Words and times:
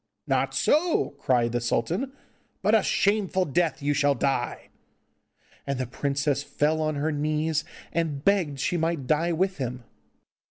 'Not 0.25 0.55
so!' 0.55 1.13
cried 1.19 1.51
the 1.51 1.61
sultan, 1.61 2.13
'but 2.63 2.73
a 2.73 2.81
shameful 2.81 3.45
death 3.45 3.83
you 3.83 3.93
shall 3.93 4.15
die!' 4.15 4.69
And 5.67 5.77
the 5.77 5.85
princess 5.85 6.41
fell 6.41 6.81
on 6.81 6.95
her 6.95 7.11
knees, 7.11 7.63
and 7.93 8.25
begged 8.25 8.59
she 8.59 8.77
might 8.77 9.05
die 9.05 9.31
with 9.31 9.57
him. 9.57 9.83